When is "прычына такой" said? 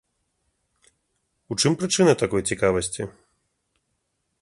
1.83-2.41